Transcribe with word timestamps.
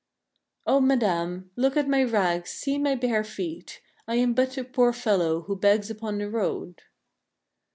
"O 0.73 0.79
madame, 0.81 1.51
look 1.55 1.77
at 1.77 1.87
my 1.87 2.03
rags, 2.03 2.49
see 2.49 2.79
my 2.79 2.95
bare 2.95 3.23
feet. 3.23 3.83
I 4.07 4.15
am 4.15 4.33
but 4.33 4.57
a 4.57 4.63
poor 4.63 4.93
fellow 4.93 5.41
who 5.43 5.55
begs 5.55 5.91
upon 5.91 6.17
the 6.17 6.27
road." 6.27 6.81